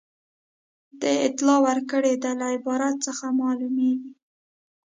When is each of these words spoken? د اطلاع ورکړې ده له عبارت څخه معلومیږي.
د 1.01 1.03
اطلاع 1.27 1.59
ورکړې 1.67 2.13
ده 2.23 2.31
له 2.39 2.45
عبارت 2.55 2.95
څخه 3.07 3.25
معلومیږي. 3.41 4.11